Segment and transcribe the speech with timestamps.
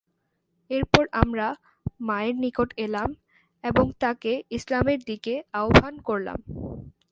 [0.71, 1.47] তারপর আমরা
[1.99, 3.09] মায়ের নিকট এলাম
[3.63, 6.39] এবং তাকে ইসলামের দিকে আহবান করলাম।